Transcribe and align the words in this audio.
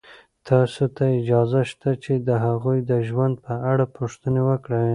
تاسو 0.49 0.83
ته 0.95 1.03
اجازه 1.19 1.61
شته 1.69 1.89
چې 2.03 2.13
د 2.27 2.29
هغوی 2.45 2.79
د 2.89 2.91
ژوند 3.07 3.35
په 3.45 3.53
اړه 3.71 3.85
پوښتنې 3.97 4.41
وکړئ. 4.49 4.89